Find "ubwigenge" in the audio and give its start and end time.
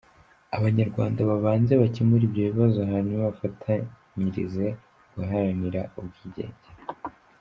5.99-6.69